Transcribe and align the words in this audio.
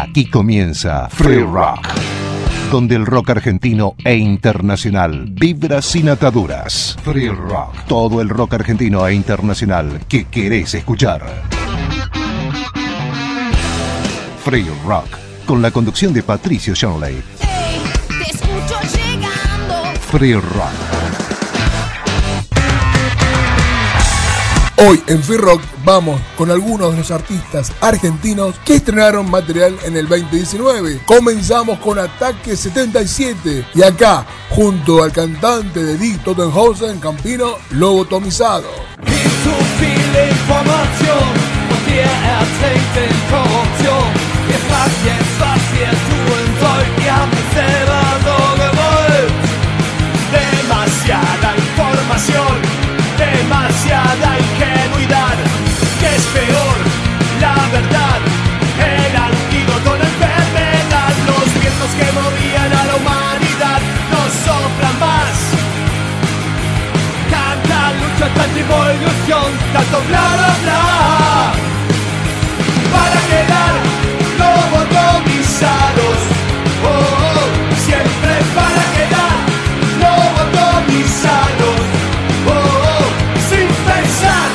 Aquí 0.00 0.26
comienza 0.26 1.08
Free 1.08 1.42
Rock, 1.42 1.88
donde 2.70 2.94
el 2.94 3.04
rock 3.04 3.30
argentino 3.30 3.96
e 4.04 4.14
internacional 4.14 5.26
vibra 5.28 5.82
sin 5.82 6.08
ataduras. 6.08 6.96
Free 7.02 7.28
Rock, 7.30 7.84
todo 7.88 8.20
el 8.20 8.28
rock 8.28 8.54
argentino 8.54 9.04
e 9.08 9.14
internacional 9.14 10.02
que 10.08 10.26
querés 10.26 10.74
escuchar. 10.74 11.26
Free 14.44 14.68
Rock, 14.86 15.08
con 15.44 15.60
la 15.60 15.72
conducción 15.72 16.12
de 16.12 16.22
Patricio 16.22 16.74
Shanley. 16.76 17.20
Hey, 17.40 17.82
te 18.06 18.30
escucho 18.30 18.78
llegando. 18.96 20.00
Free 20.12 20.34
Rock. 20.34 20.87
Hoy 24.80 25.02
en 25.08 25.20
Free 25.24 25.38
Rock 25.38 25.60
vamos 25.84 26.20
con 26.36 26.52
algunos 26.52 26.92
de 26.92 26.98
los 26.98 27.10
artistas 27.10 27.72
argentinos 27.80 28.54
que 28.64 28.76
estrenaron 28.76 29.28
material 29.28 29.76
en 29.84 29.96
el 29.96 30.06
2019. 30.06 31.00
Comenzamos 31.04 31.80
con 31.80 31.98
Ataque 31.98 32.56
77 32.56 33.66
y 33.74 33.82
acá, 33.82 34.24
junto 34.50 35.02
al 35.02 35.10
cantante 35.10 35.82
de 35.82 35.98
Dick 35.98 36.22
Tottenhausen, 36.22 37.00
Campino, 37.00 37.56
Lobotomizado. 37.70 38.68
Zu 39.42 39.50
tanta 68.78 68.94
involución, 68.94 69.46
tanto 69.72 70.00
bla 70.08 70.20
bla 70.36 70.56
bla. 70.62 71.52
Para 72.92 73.18
quedar 73.30 73.74
lobotomizados 74.38 76.18
oh, 76.84 76.88
oh, 76.88 77.44
Siempre 77.76 78.34
para 78.54 78.82
quedar 78.96 79.36
lobotomizados 80.02 81.80
oh, 82.46 82.50
oh, 82.50 83.06
Sin 83.48 83.68
pensar. 83.86 84.48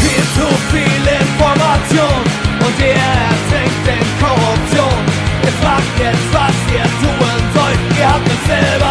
Viel 0.00 0.24
zu 0.36 0.46
viel 0.72 1.04
Information 1.26 2.18
und 2.64 2.78
ihr 2.78 2.94
ertrinkt 2.94 3.86
in 3.88 4.06
Korruption. 4.20 4.98
Ihr 5.44 5.54
fragt 5.62 5.94
jetzt, 5.98 6.26
was 6.32 6.56
ihr 6.74 6.88
tun 7.00 7.40
sollt, 7.54 7.80
ihr 7.98 8.08
habt 8.08 8.28
es 8.28 8.40
selber 8.46 8.89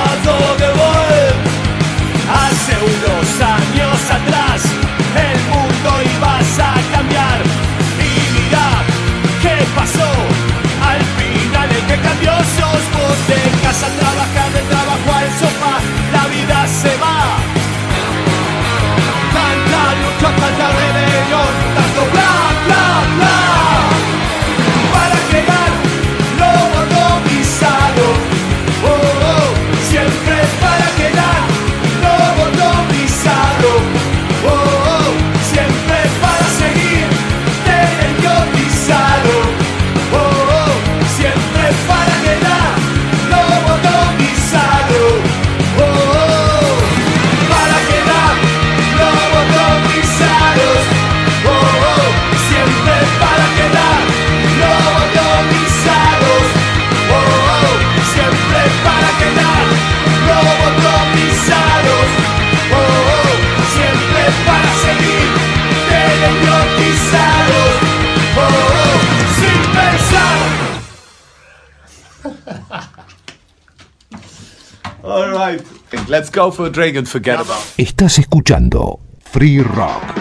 let's 76.19 76.29
go 76.29 76.51
for 76.51 76.65
a 76.65 76.69
drink 76.69 76.97
and 76.97 77.07
forget 77.07 77.39
about. 77.39 77.63
Estás 77.77 78.19
escuchando 78.19 78.99
Free 79.19 79.61
Rock. 79.61 80.18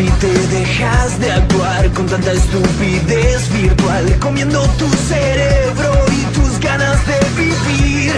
Si 0.00 0.06
te 0.12 0.32
dejas 0.56 1.20
de 1.20 1.30
actuar 1.30 1.90
con 1.90 2.06
tanta 2.06 2.32
estupidez 2.32 3.52
virtual, 3.52 4.18
comiendo 4.18 4.62
tu 4.78 4.88
cerebro 4.88 5.92
y 6.10 6.22
tus 6.34 6.58
ganas 6.58 6.98
de 7.06 7.18
vivir. 7.36 8.12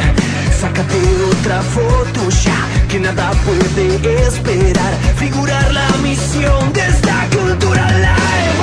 Sácate 0.60 1.00
otra 1.32 1.60
foto 1.62 2.20
ya, 2.44 2.60
que 2.88 3.00
nada 3.00 3.32
puede 3.46 4.26
esperar. 4.28 4.92
Figurar 5.16 5.72
la 5.72 5.88
misión 6.04 6.72
de 6.72 6.82
esta 6.86 7.16
cultura 7.36 7.84
live. 8.06 8.62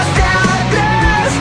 Atrás 0.00 1.32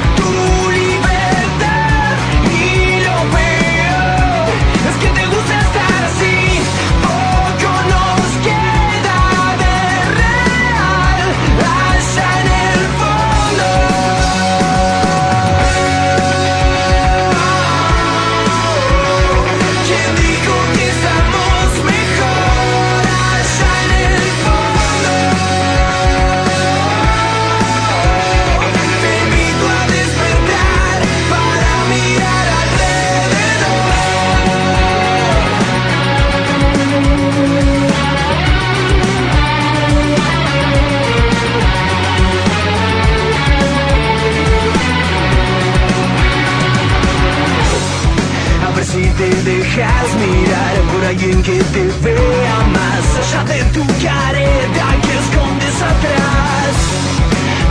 dejas 49.76 50.16
mirar 50.16 50.76
por 50.92 51.06
alguien 51.06 51.44
que 51.44 51.64
te 51.64 51.84
vea 52.04 52.60
más 52.74 53.06
allá 53.20 53.44
de 53.54 53.64
tu 53.66 53.86
careta 54.04 54.86
que 55.04 55.14
escondes 55.24 55.76
atrás. 55.76 56.74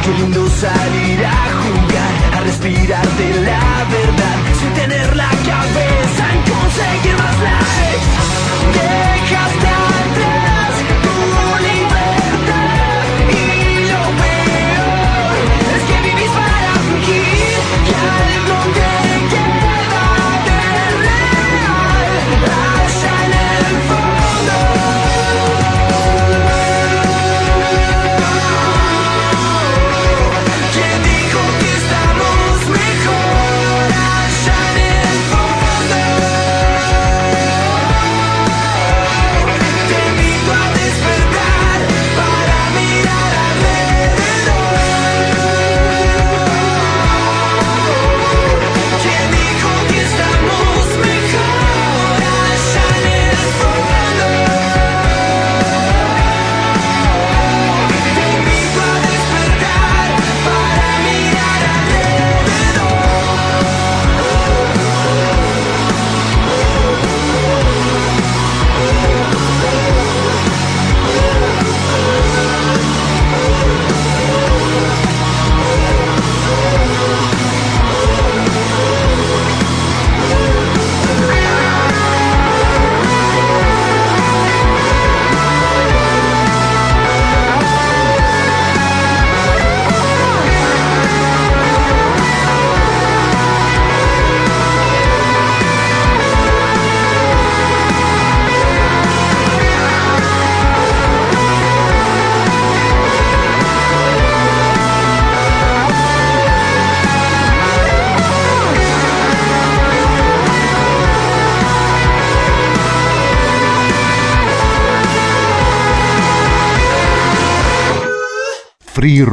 Qué 0.02 0.10
lindo 0.22 0.48
salir 0.48 1.26
a 1.26 1.40
jugar, 1.60 2.34
a 2.36 2.40
respirar 2.40 3.08
de 3.16 3.40
la 3.42 3.60
verdad 3.90 4.38
perder 4.74 5.16
la 5.16 5.30
cabeza 5.30 6.24
en 6.34 6.40
conseguir 6.52 7.16
más 7.16 7.38
likes. 7.40 8.06
Dejaste 8.74 9.87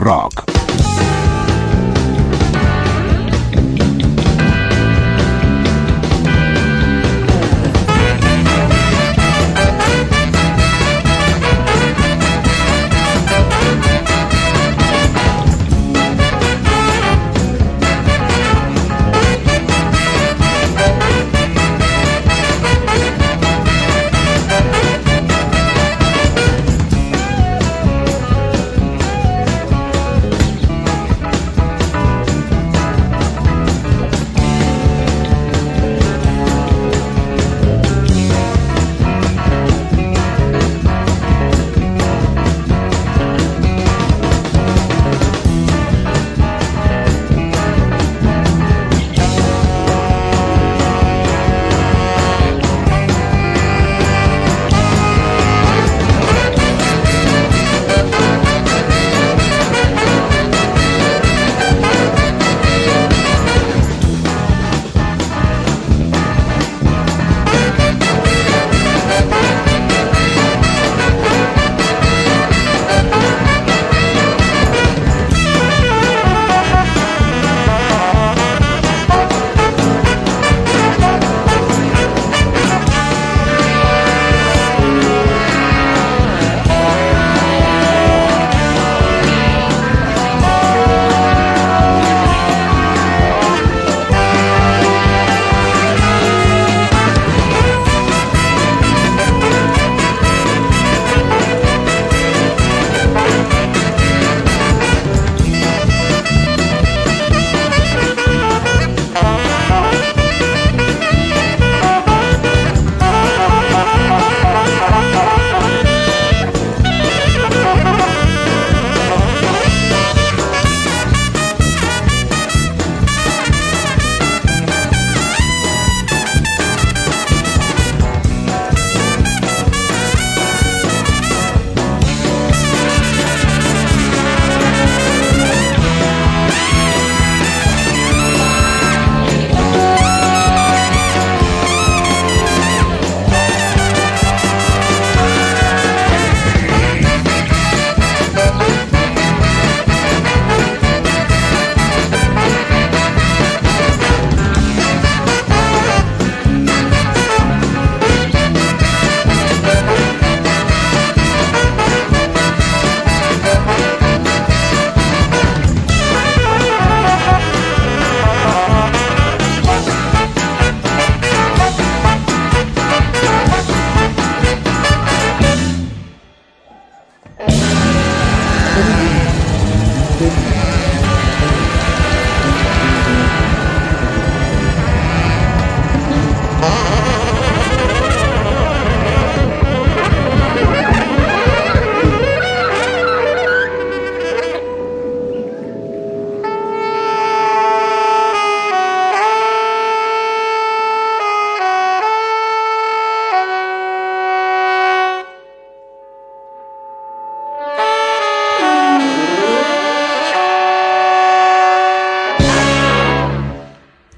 Rock. 0.06 0.35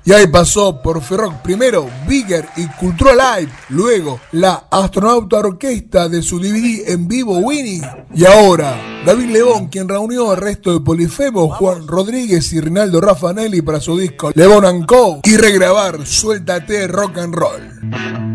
Y 0.07 0.13
ahí 0.13 0.25
pasó 0.27 0.81
por 0.81 1.01
Ferrock 1.01 1.41
primero 1.41 1.89
Bigger 2.07 2.47
y 2.55 2.65
Cultural 2.79 3.17
Live, 3.17 3.51
luego 3.67 4.21
la 4.31 4.63
Astronauta 4.71 5.39
Orquesta 5.39 6.07
de 6.07 6.21
su 6.21 6.39
DVD 6.39 6.93
en 6.93 7.09
vivo 7.09 7.39
Winnie. 7.39 7.81
Y 8.15 8.23
ahora 8.23 9.03
David 9.05 9.31
León, 9.31 9.67
quien 9.67 9.89
reunió 9.89 10.31
al 10.31 10.37
resto 10.37 10.71
de 10.71 10.79
Polifemo, 10.79 11.49
Juan 11.49 11.85
Rodríguez 11.85 12.53
y 12.53 12.61
Rinaldo 12.61 13.01
Raffanelli 13.01 13.61
para 13.61 13.81
su 13.81 13.97
disco 13.97 14.31
Levon 14.33 14.85
Co. 14.85 15.19
y 15.25 15.35
regrabar 15.35 16.05
Suéltate 16.05 16.87
Rock 16.87 17.17
and 17.17 17.35
Roll. 17.35 18.26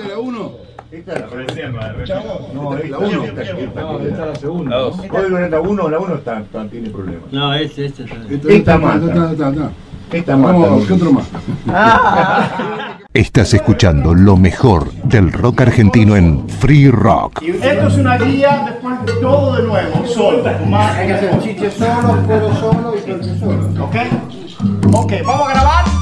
¿Esta 0.00 0.12
es 0.12 0.16
la 0.16 0.18
1? 0.18 0.52
Esta 0.92 1.12
es 1.12 1.20
la 1.20 1.26
No, 2.54 2.76
esta, 2.76 2.88
la 2.88 2.98
uno. 2.98 3.24
esta, 3.24 3.42
es 3.42 4.18
la 4.18 4.34
segunda. 4.34 4.70
La 4.70 4.76
dos. 4.78 4.96
Código 5.06 5.38
es 5.38 5.50
la 5.50 5.60
1, 5.60 5.88
la 5.90 5.98
1 5.98 6.14
está, 6.14 6.42
tiene 6.70 6.90
problemas. 6.90 7.32
No, 7.32 7.54
este, 7.54 7.86
este. 7.86 8.04
Esta, 8.04 8.48
Esta 8.48 8.78
mata. 8.78 9.06
esta, 9.06 9.32
esta, 9.32 9.70
esta. 10.12 10.36
Mata. 10.36 10.86
¿qué 10.86 10.92
otro 10.94 11.12
más? 11.12 11.26
Estás 13.12 13.52
escuchando 13.54 14.14
lo 14.14 14.36
mejor 14.36 14.90
del 15.04 15.32
rock 15.32 15.62
argentino 15.62 16.16
en 16.16 16.48
Free 16.48 16.90
Rock. 16.90 17.42
Esto 17.42 17.88
es 17.88 17.96
una 17.96 18.16
guía, 18.16 18.64
después 18.70 19.20
todo 19.20 19.56
de 19.56 19.62
nuevo, 19.64 20.06
solo. 20.06 20.42
Más, 20.66 20.96
Hay 20.96 21.08
que 21.08 21.12
hacer 21.12 21.40
chiche 21.40 21.70
solo, 21.70 22.22
coro 22.26 22.54
solo 22.54 22.94
y 22.96 23.38
solo. 23.38 23.84
¿Ok? 23.84 23.96
Ok, 24.94 25.12
vamos 25.26 25.48
a 25.48 25.52
grabar. 25.52 25.99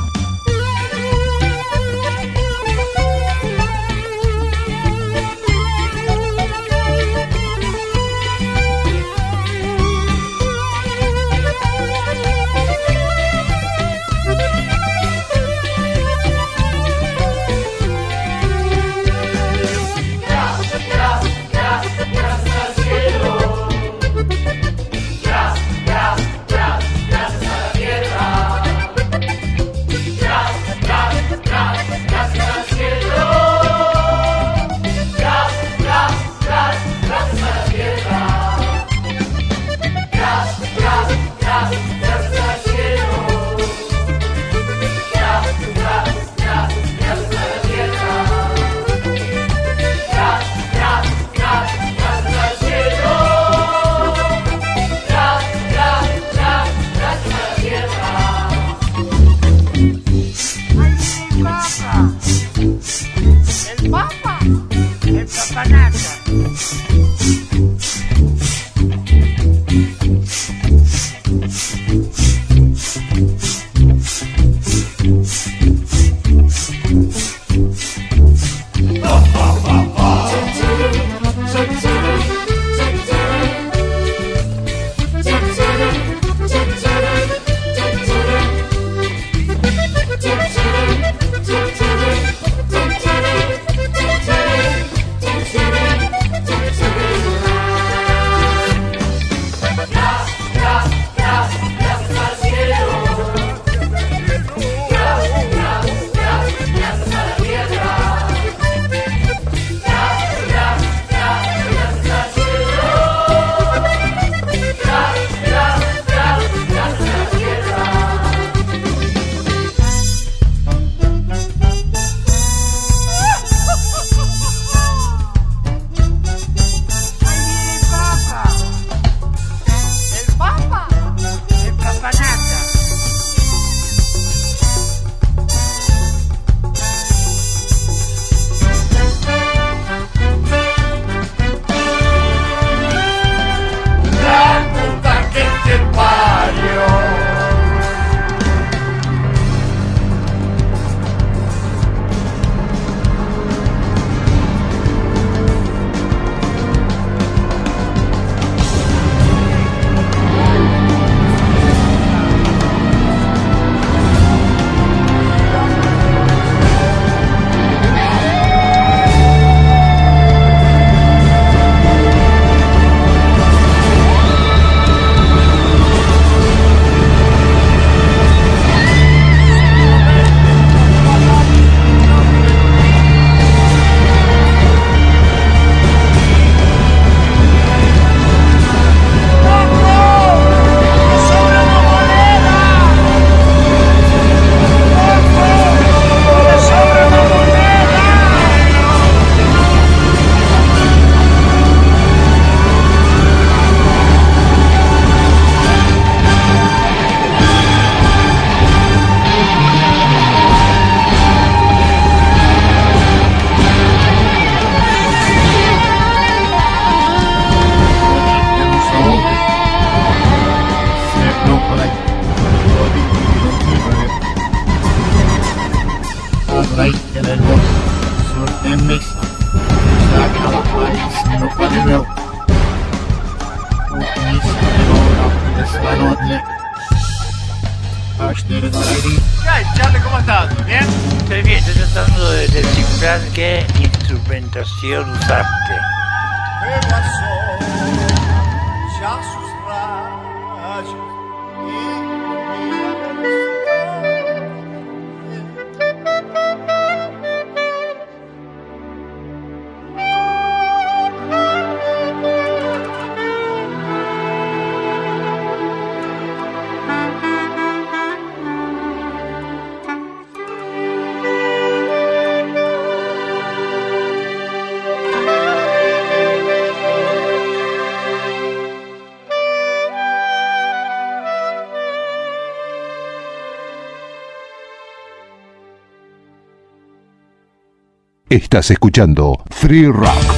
Estás 288.38 288.70
escuchando 288.70 289.42
Free 289.50 289.86
Rock. 289.86 290.37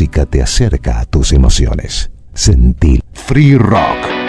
música 0.00 0.24
te 0.24 0.40
acerca 0.40 1.00
a 1.00 1.04
tus 1.04 1.30
emociones. 1.30 2.10
Sentir 2.32 3.02
Free 3.12 3.58
Rock. 3.58 4.19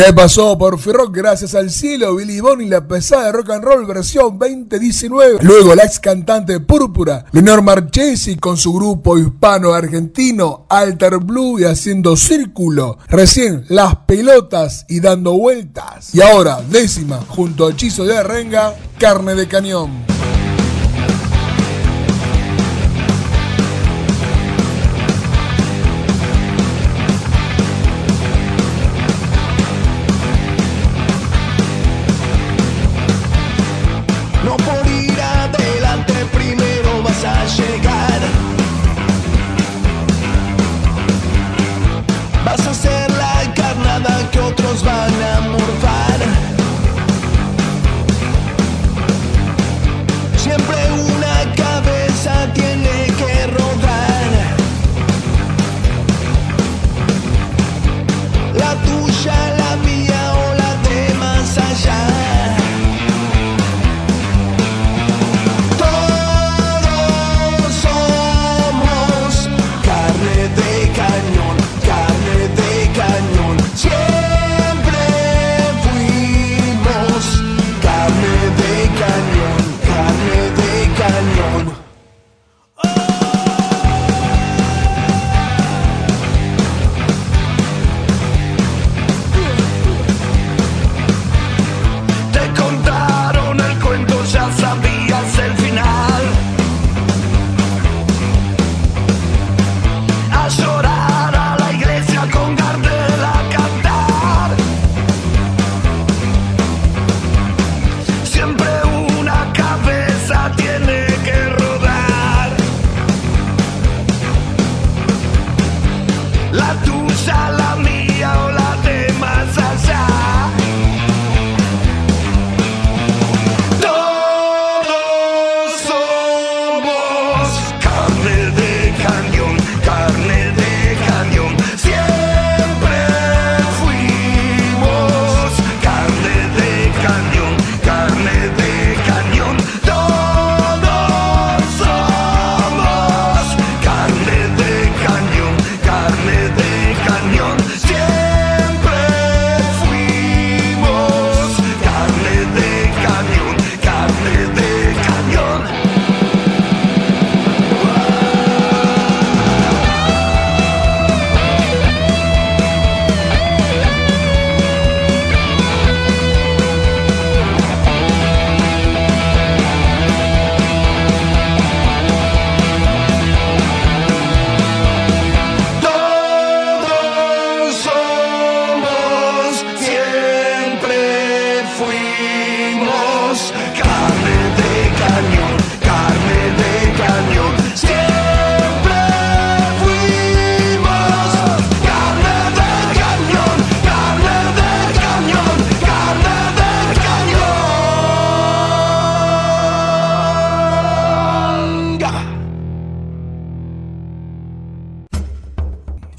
Ya 0.00 0.14
pasó 0.14 0.56
por 0.56 0.78
Ferroc 0.78 1.14
gracias 1.14 1.54
al 1.54 1.70
cielo, 1.70 2.16
Billy 2.16 2.40
Bone 2.40 2.64
y 2.64 2.68
la 2.70 2.88
pesada 2.88 3.30
rock 3.32 3.50
and 3.50 3.62
roll 3.62 3.84
versión 3.84 4.38
2019. 4.38 5.40
Luego 5.42 5.74
la 5.74 5.82
ex 5.82 6.00
cantante 6.00 6.58
Púrpura, 6.58 7.26
Leonor 7.32 7.60
Marchesi 7.60 8.36
con 8.36 8.56
su 8.56 8.72
grupo 8.72 9.18
hispano-argentino 9.18 10.64
Alter 10.70 11.18
Blue 11.18 11.60
y 11.60 11.64
haciendo 11.64 12.16
círculo. 12.16 12.96
Recién 13.08 13.66
las 13.68 13.94
pelotas 14.06 14.86
y 14.88 15.00
dando 15.00 15.34
vueltas. 15.34 16.14
Y 16.14 16.22
ahora 16.22 16.62
décima 16.62 17.20
junto 17.28 17.66
a 17.66 17.72
Hechizo 17.72 18.04
de 18.04 18.22
Renga, 18.22 18.74
Carne 18.98 19.34
de 19.34 19.48
Cañón. 19.48 19.90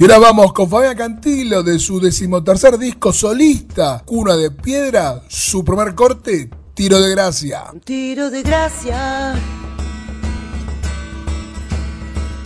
Y 0.01 0.03
ahora 0.05 0.17
vamos 0.17 0.51
con 0.51 0.67
Fabián 0.67 0.97
Cantilo 0.97 1.61
de 1.61 1.77
su 1.77 1.99
decimotercer 1.99 2.79
disco 2.79 3.13
solista, 3.13 4.01
Cuna 4.03 4.35
de 4.35 4.49
Piedra, 4.49 5.21
su 5.27 5.63
primer 5.63 5.93
corte, 5.93 6.49
Tiro 6.73 6.99
de 6.99 7.11
Gracia. 7.11 7.65
tiro 7.85 8.31
de 8.31 8.41
gracia. 8.41 9.35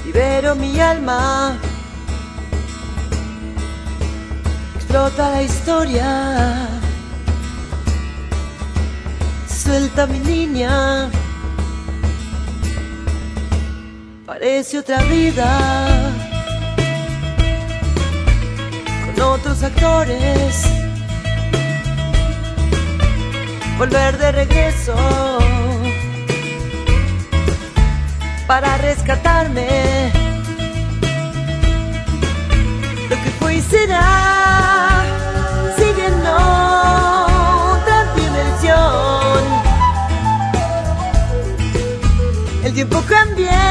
Libero 0.03 0.53
mi 0.57 0.77
alma. 0.81 1.57
Explota 4.75 5.31
la 5.31 5.43
historia. 5.43 6.67
Suelta 9.47 10.05
mi 10.07 10.19
niña. 10.19 11.09
Parece 14.25 14.79
otra 14.79 15.01
vida. 15.03 16.34
Otros 19.21 19.63
actores 19.63 20.65
volver 23.77 24.17
de 24.17 24.31
regreso 24.31 24.95
para 28.47 28.77
rescatarme. 28.77 30.11
Lo 33.09 33.15
que 33.23 33.29
fue 33.39 33.55
y 33.55 33.61
será, 33.61 35.03
sigue 35.77 36.07
otra 36.07 38.13
dimensión. 38.15 39.43
El 42.63 42.73
tiempo 42.73 43.03
cambié, 43.07 43.64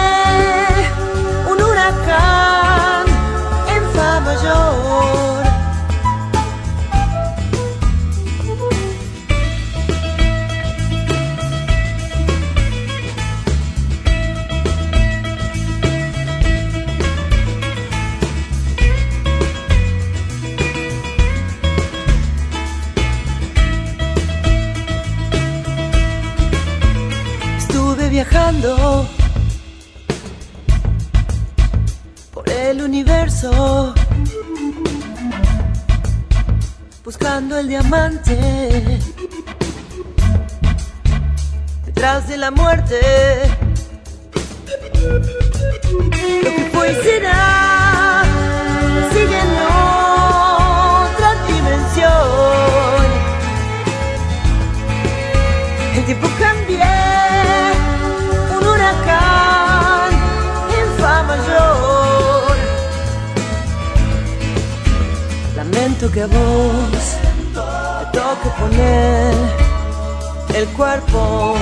viajando 28.34 29.06
por 32.32 32.50
el 32.50 32.82
universo, 32.82 33.94
buscando 37.04 37.58
el 37.58 37.68
diamante 37.68 38.36
detrás 41.86 42.26
de 42.26 42.36
la 42.36 42.50
muerte. 42.50 43.00
Lo 46.42 46.50
que 46.56 46.70
fue 46.72 46.88
Lamento 66.14 66.20
que 66.20 66.22
a 66.22 66.26
vos 66.26 67.16
te 68.12 68.18
toque 68.18 68.48
poner 68.60 69.34
el 70.54 70.66
cuerpo. 70.68 71.54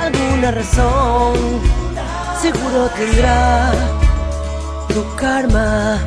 Alguna 0.00 0.50
razón 0.50 1.34
seguro 2.40 2.88
tendrá 2.96 3.72
tu 4.88 5.04
karma. 5.16 6.00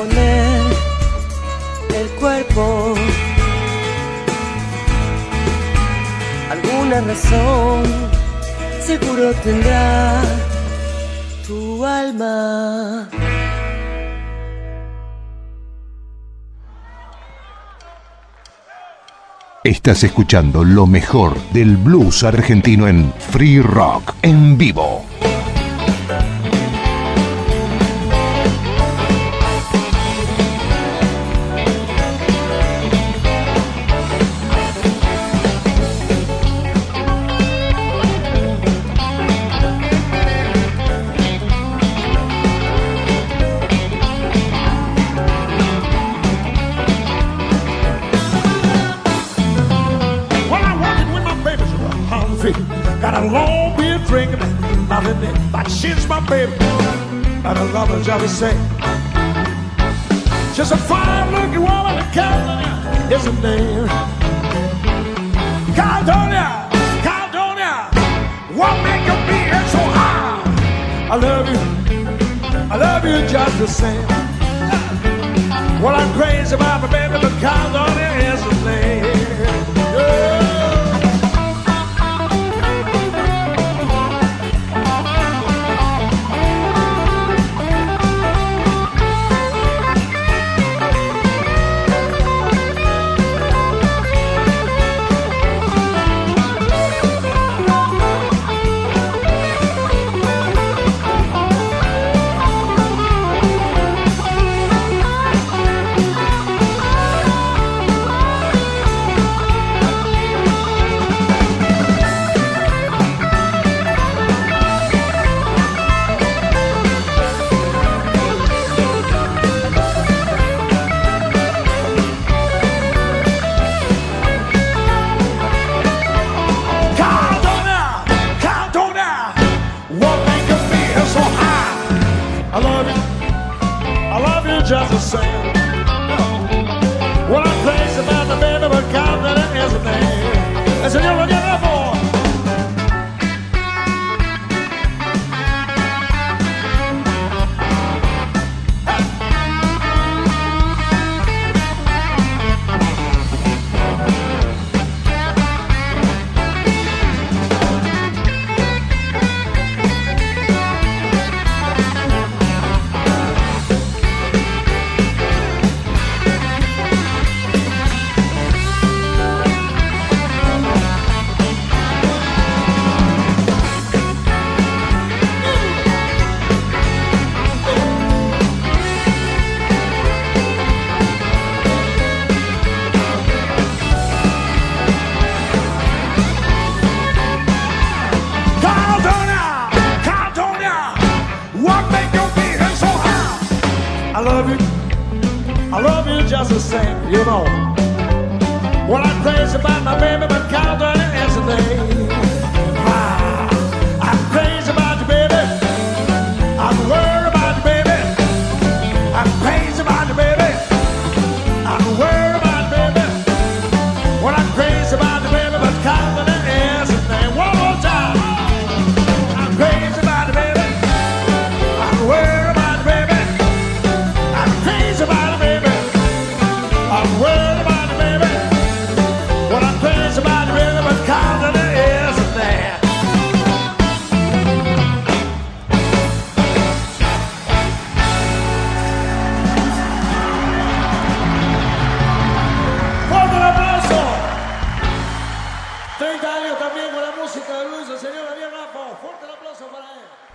Poner 0.00 0.62
el 1.94 2.08
cuerpo. 2.20 2.94
alguna 6.50 7.00
razón 7.02 7.82
seguro 8.82 9.32
tendrá 9.44 10.22
tu 11.46 11.84
alma. 11.84 13.08
Estás 19.62 20.04
escuchando 20.04 20.64
lo 20.64 20.86
mejor 20.86 21.38
del 21.52 21.76
blues 21.76 22.24
argentino 22.24 22.88
en 22.88 23.12
Free 23.30 23.60
Rock 23.60 24.14
en 24.22 24.56
vivo. 24.56 25.09
Her 57.88 58.02
just. 58.02 58.58
A 60.72 60.76
fine 60.76 61.32
looking 61.32 61.62
woman, 61.62 61.98
and 61.98 62.12
Caledonia 62.12 63.10
is 63.10 63.24
her 63.24 63.32
name. 63.40 63.88
Caledonia, 65.74 66.68
Caledonia, 67.02 67.88
what 68.54 68.76
make 68.84 69.04
you 69.08 69.16
be 69.26 69.50
so 69.74 69.82
high? 69.96 70.42
I 71.10 71.12
love 71.16 71.48
you, 71.48 71.60
I 72.70 72.76
love 72.76 73.04
you 73.04 73.26
just 73.26 73.58
the 73.58 73.66
same. 73.66 74.06
Well, 75.82 75.96
I'm 75.96 76.12
crazy 76.20 76.54
about 76.54 76.82
my 76.82 76.88
baby, 76.92 77.18
but 77.20 77.32
Caledonia 77.40 77.99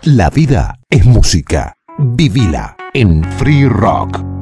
La 0.05 0.29
vida 0.29 0.77
es 0.91 1.03
música. 1.03 1.79
Vivila 1.97 2.77
en 2.93 3.23
Free 3.39 3.67
Rock. 3.67 4.34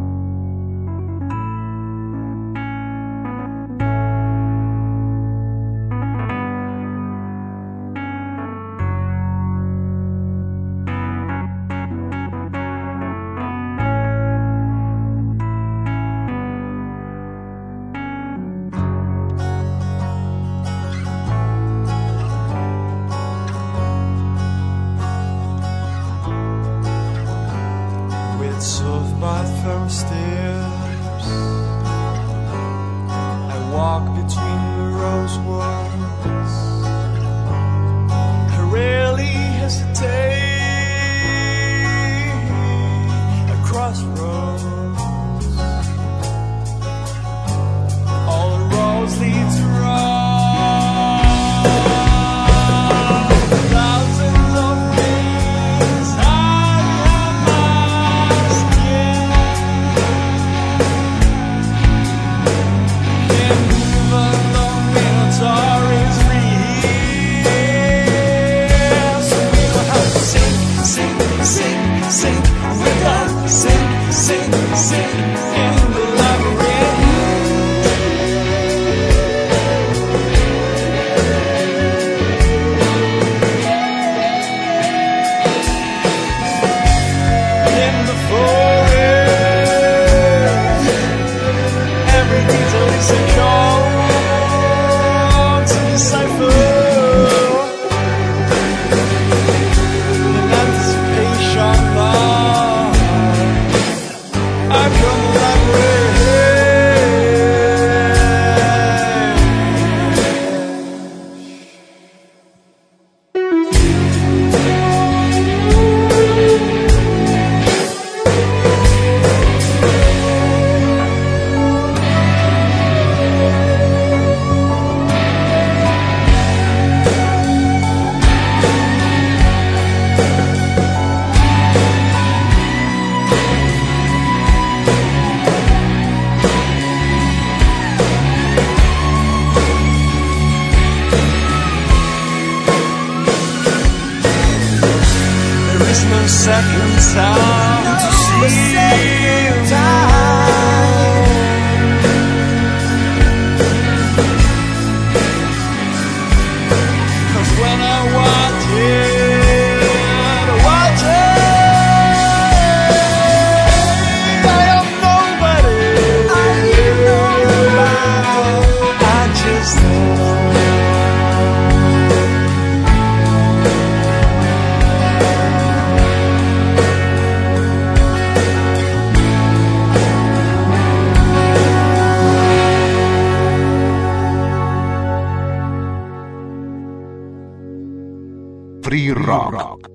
Free 188.84 189.14
Rock. 189.14 189.93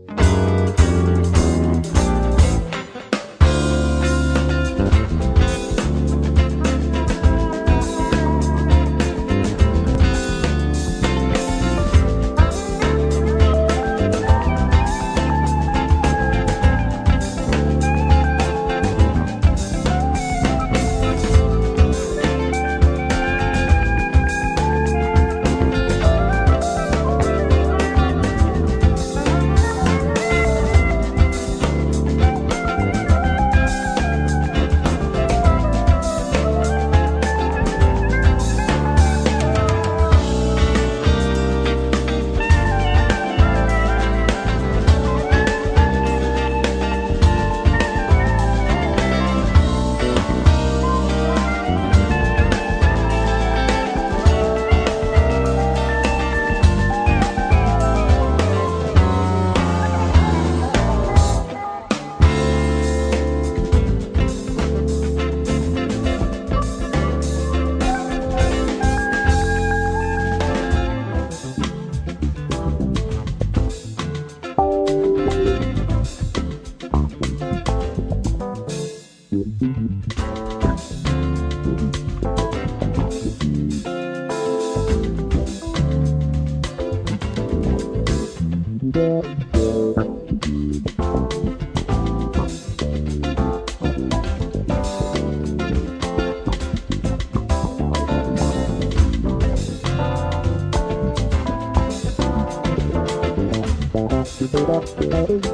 Thank 104.81 105.45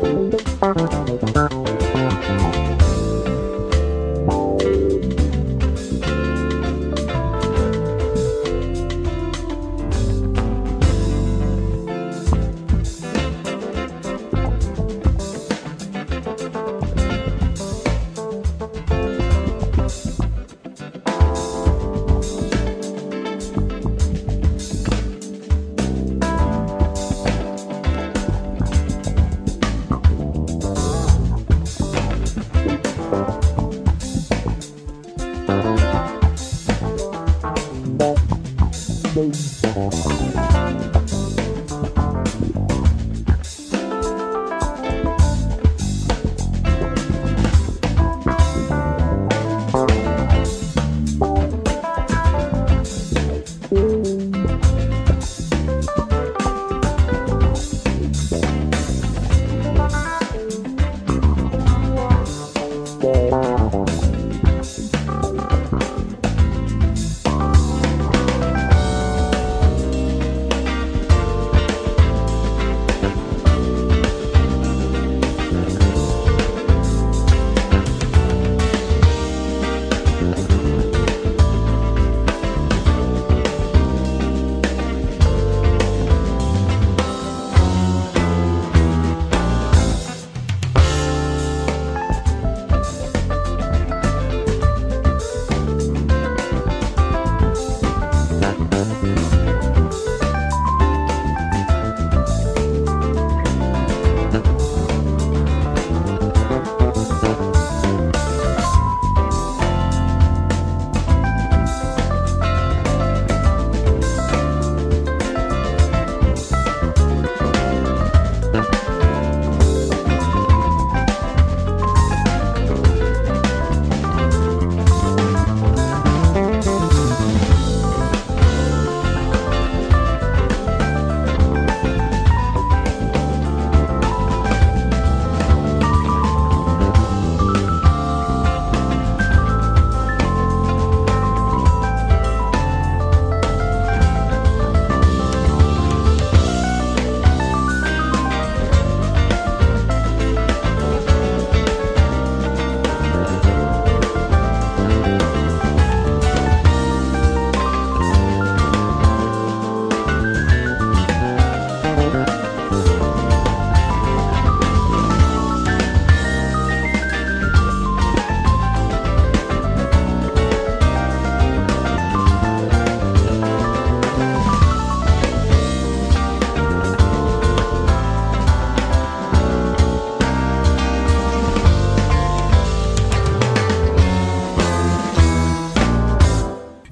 you. 2.43 2.54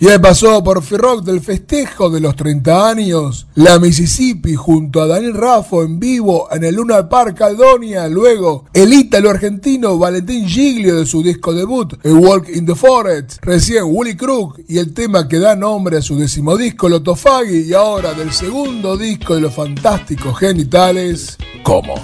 Y 0.03 0.09
ahí 0.09 0.19
pasó 0.19 0.65
por 0.65 0.83
Rock 0.85 1.23
del 1.23 1.41
festejo 1.41 2.11
de 2.11 2.19
los 2.19 2.35
30 2.35 2.89
años, 2.89 3.47
la 3.55 3.79
Mississippi 3.79 4.57
junto 4.57 5.01
a 5.01 5.07
Daniel 5.07 5.35
Raffo 5.35 5.85
en 5.85 6.01
vivo 6.01 6.49
en 6.51 6.65
el 6.65 6.75
Luna 6.75 7.09
Park 7.09 7.39
Caldonia, 7.39 8.09
luego 8.09 8.65
el 8.73 8.93
ítalo 8.93 9.31
argentino 9.31 9.97
Valentín 9.97 10.49
Giglio 10.49 10.97
de 10.97 11.07
su 11.07 11.23
disco 11.23 11.55
debut, 11.55 11.95
A 12.05 12.13
Walk 12.13 12.49
in 12.53 12.67
the 12.67 12.75
Forest, 12.75 13.37
recién 13.43 13.85
Willy 13.87 14.17
Crook 14.17 14.59
y 14.67 14.79
el 14.79 14.93
tema 14.93 15.29
que 15.29 15.39
da 15.39 15.55
nombre 15.55 15.99
a 15.99 16.03
su 16.03 16.19
décimo 16.19 16.57
disco 16.57 16.89
Lotofagi 16.89 17.69
y 17.69 17.73
ahora 17.73 18.13
del 18.13 18.33
segundo 18.33 18.97
disco 18.97 19.37
de 19.37 19.43
los 19.43 19.55
fantásticos 19.55 20.37
genitales. 20.37 21.39
¿Cómo 21.63 21.95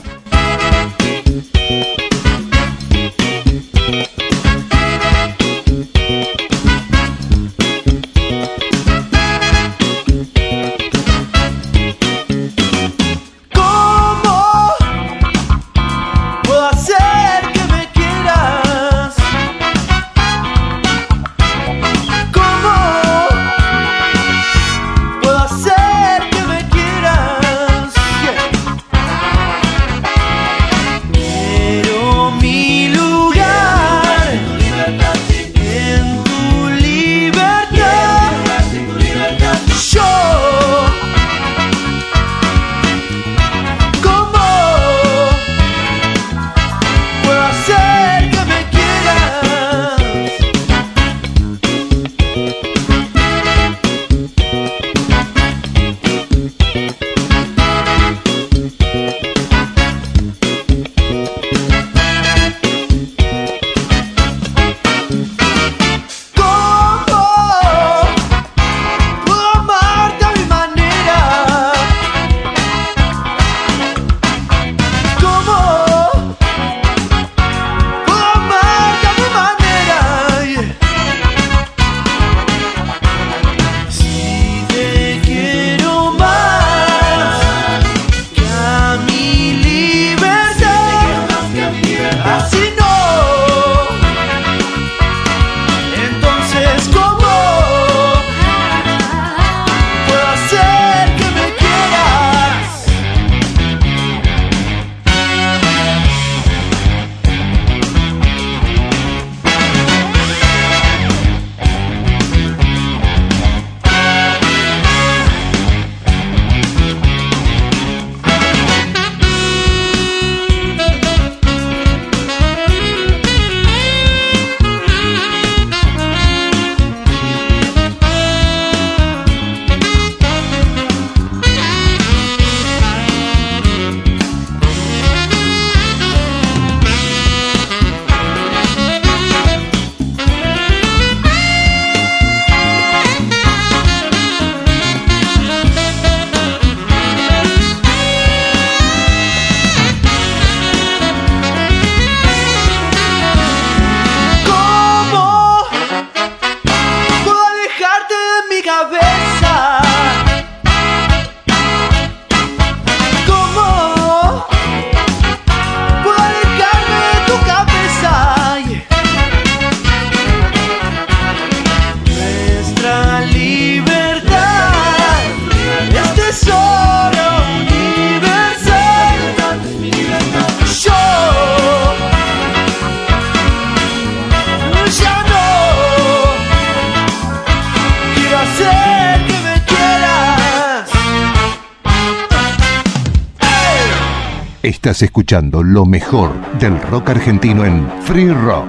Escuchando 195.01 195.63
lo 195.63 195.87
mejor 195.87 196.33
del 196.59 196.81
rock 196.83 197.11
argentino 197.11 197.65
en 197.65 197.89
Free 198.03 198.33
Rock. 198.33 198.67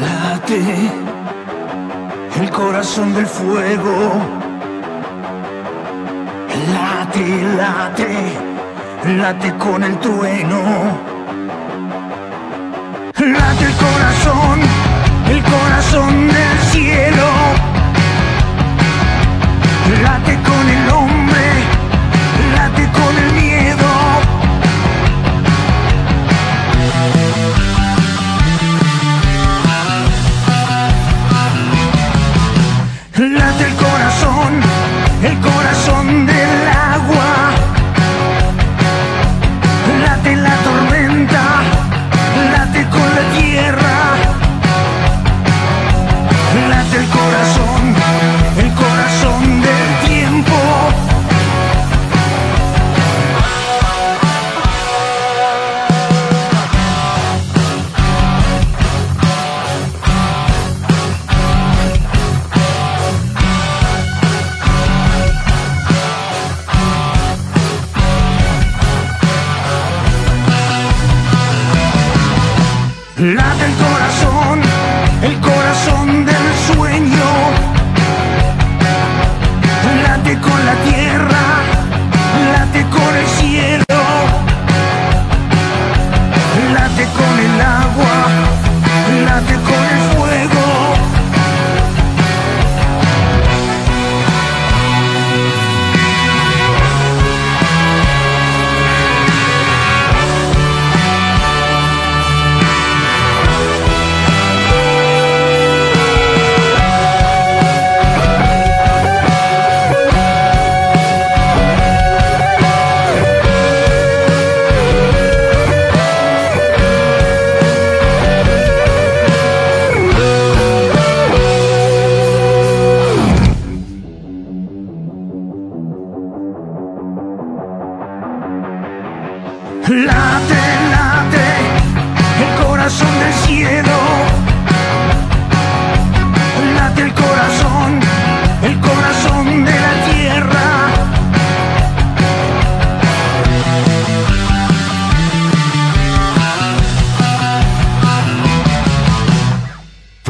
Late 0.00 0.90
el 2.40 2.50
corazón 2.50 3.14
del 3.14 3.26
fuego. 3.26 4.22
Late, 6.72 7.42
late, 7.58 9.18
late 9.18 9.54
con 9.58 9.84
el 9.84 9.98
trueno. 9.98 10.60
Late 13.18 13.64
el 13.64 13.74
corazón, 13.74 14.60
el 15.28 15.42
corazón 15.42 16.28
del 16.28 16.58
cielo. 16.70 17.73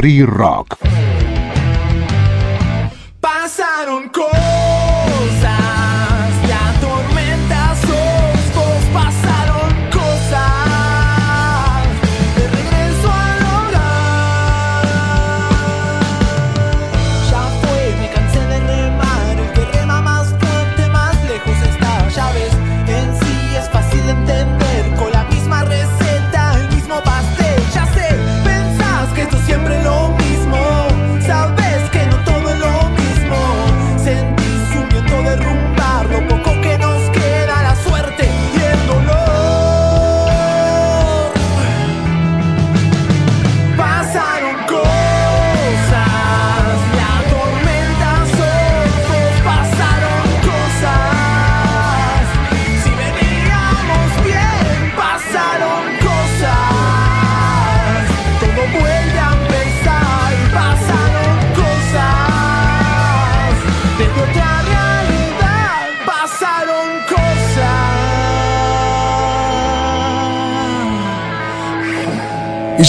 free 0.04 0.22
rock. 0.22 1.13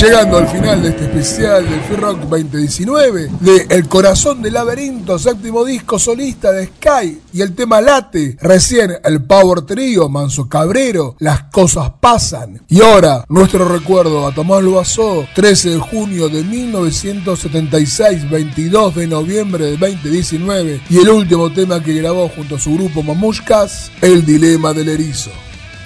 llegando 0.06 0.38
al 0.38 0.48
final 0.48 0.84
de 0.84 0.90
este 0.90 1.06
especial 1.06 1.68
de 1.68 1.80
Free 1.80 1.96
Rock 1.96 2.20
2019 2.20 3.32
de 3.40 3.66
El 3.70 3.88
Corazón 3.88 4.40
del 4.40 4.54
Laberinto, 4.54 5.18
séptimo 5.18 5.66
disco 5.66 5.98
solista 5.98 6.52
de 6.52 6.68
Sky 6.68 7.22
y 7.34 7.42
el 7.42 7.56
tema 7.56 7.82
Late, 7.82 8.38
recién 8.40 8.92
el 9.04 9.24
Power 9.24 9.64
Trio, 9.64 10.08
Manso 10.08 10.48
Cabrero, 10.48 11.16
Las 11.18 11.46
Cosas 11.46 11.90
Pasan. 12.00 12.62
Y 12.68 12.84
ahora, 12.84 13.26
nuestro 13.30 13.68
recuerdo 13.68 14.28
a 14.28 14.32
Tomás 14.32 14.62
Lubazó, 14.62 15.26
13 15.34 15.72
de 15.72 15.80
junio 15.80 16.30
de 16.30 16.44
1976, 16.44 18.30
22 18.30 18.96
de 18.96 19.08
noviembre 19.08 19.66
de 19.66 19.78
2019 19.78 20.82
y 20.88 20.98
el 21.00 21.10
último 21.10 21.52
tema 21.52 21.82
que 21.82 21.96
grabó 21.96 22.30
junto 22.30 22.58
a 22.58 22.60
su 22.60 22.76
grupo 22.76 23.02
Mamushkas, 23.02 23.92
El 24.02 24.24
Dilema 24.24 24.72
del 24.72 24.90
Erizo. 24.90 25.32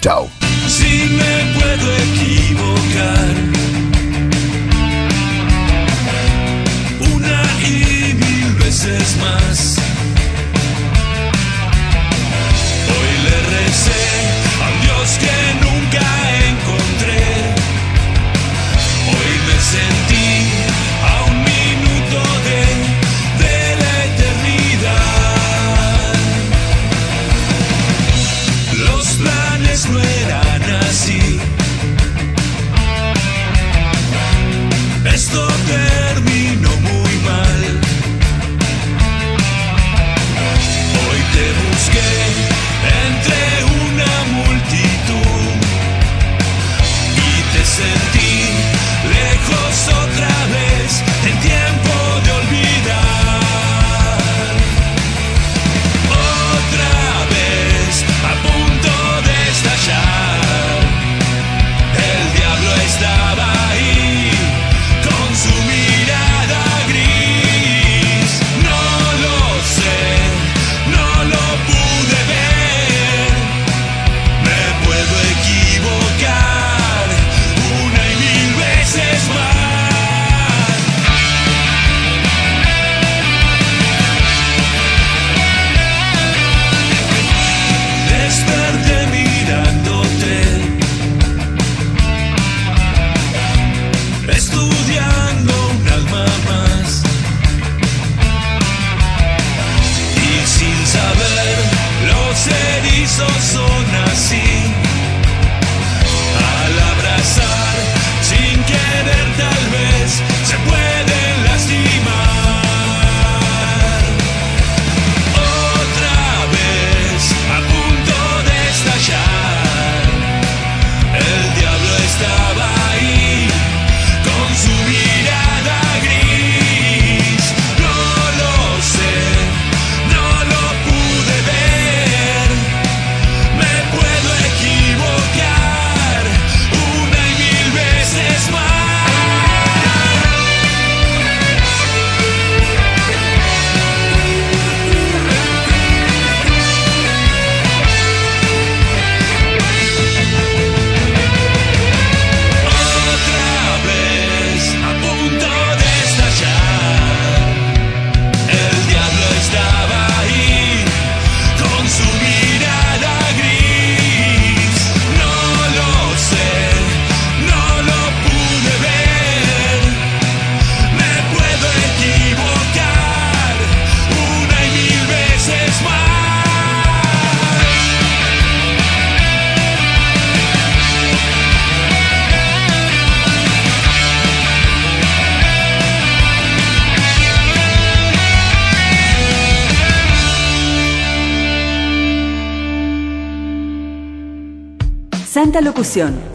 Chao. 0.01 0.27
Si 0.67 1.07
me 1.15 1.53
puedo 1.57 1.95
equivocar. 1.95 3.58
vezes 8.83 9.15
mas. 9.15 9.88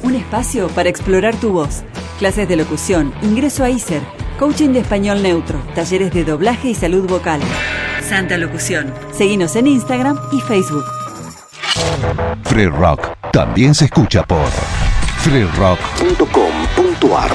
Un 0.03 0.17
espacio 0.17 0.67
para 0.69 0.89
explorar 0.89 1.37
tu 1.37 1.53
voz. 1.53 1.85
Clases 2.19 2.49
de 2.49 2.57
locución, 2.57 3.15
ingreso 3.23 3.63
a 3.63 3.71
ISER, 3.71 4.03
coaching 4.37 4.71
de 4.71 4.81
español 4.81 5.23
neutro, 5.23 5.61
talleres 5.77 6.13
de 6.13 6.25
doblaje 6.25 6.71
y 6.71 6.75
salud 6.75 7.09
vocal. 7.09 7.41
Santa 8.03 8.37
Locución. 8.37 8.93
Seguimos 9.13 9.55
en 9.55 9.69
Instagram 9.69 10.19
y 10.33 10.41
Facebook. 10.41 10.85
Free 12.43 12.67
Rock 12.67 13.17
también 13.33 13.77
se 13.77 13.85
escucha 13.85 14.25
por 14.25 14.49
freerock.com.ar. 15.19 17.31